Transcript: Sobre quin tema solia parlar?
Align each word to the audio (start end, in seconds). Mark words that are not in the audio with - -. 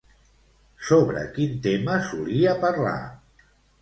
Sobre 0.87 1.21
quin 1.35 1.53
tema 1.67 1.99
solia 2.07 2.57
parlar? 2.65 2.99